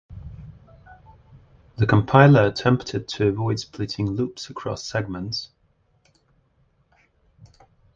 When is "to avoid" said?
3.09-3.59